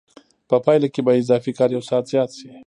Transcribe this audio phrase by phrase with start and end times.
[0.49, 2.49] په پایله کې به اضافي کار یو ساعت زیات شي